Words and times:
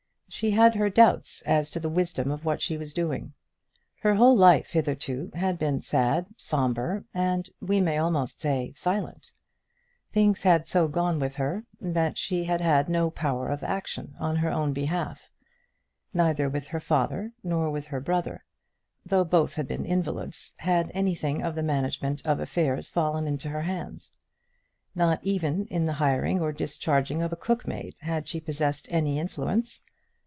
She 0.33 0.51
had 0.51 0.75
her 0.75 0.89
doubts 0.89 1.41
as 1.41 1.69
to 1.71 1.79
the 1.81 1.89
wisdom 1.89 2.31
of 2.31 2.45
what 2.45 2.61
she 2.61 2.77
was 2.77 2.93
doing. 2.93 3.33
Her 3.99 4.15
whole 4.15 4.35
life, 4.35 4.71
hitherto, 4.71 5.29
had 5.33 5.59
been 5.59 5.81
sad, 5.81 6.25
sombre, 6.37 7.03
and, 7.13 7.49
we 7.59 7.81
may 7.81 7.97
almost 7.97 8.41
say, 8.41 8.71
silent. 8.73 9.33
Things 10.13 10.43
had 10.43 10.69
so 10.69 10.87
gone 10.87 11.19
with 11.19 11.35
her 11.35 11.65
that 11.81 12.17
she 12.17 12.45
had 12.45 12.61
had 12.61 12.87
no 12.87 13.11
power 13.11 13.49
of 13.49 13.61
action 13.61 14.15
on 14.21 14.37
her 14.37 14.49
own 14.49 14.71
behalf. 14.71 15.29
Neither 16.13 16.47
with 16.47 16.69
her 16.69 16.79
father, 16.79 17.33
nor 17.43 17.69
with 17.69 17.87
her 17.87 17.99
brother, 17.99 18.45
though 19.05 19.25
both 19.25 19.55
had 19.55 19.67
been 19.67 19.85
invalids, 19.85 20.53
had 20.59 20.91
anything 20.93 21.43
of 21.43 21.55
the 21.55 21.61
management 21.61 22.25
of 22.25 22.39
affairs 22.39 22.87
fallen 22.87 23.27
into 23.27 23.49
her 23.49 23.63
hands. 23.63 24.11
Not 24.95 25.21
even 25.25 25.65
in 25.65 25.85
the 25.85 25.93
hiring 25.99 26.39
or 26.39 26.53
discharging 26.53 27.21
of 27.21 27.33
a 27.33 27.35
cookmaid 27.35 27.95
had 27.99 28.29
she 28.29 28.39
possessed 28.39 28.87
any 28.89 29.19
influence. 29.19 29.81